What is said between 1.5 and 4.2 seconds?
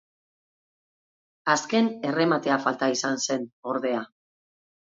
Azken errematea falta izan zen, ordea.